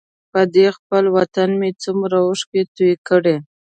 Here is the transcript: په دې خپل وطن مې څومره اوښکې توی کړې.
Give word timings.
په 0.31 0.41
دې 0.55 0.67
خپل 0.77 1.03
وطن 1.17 1.49
مې 1.59 1.69
څومره 1.83 2.17
اوښکې 2.27 2.61
توی 2.75 2.93
کړې. 3.07 3.35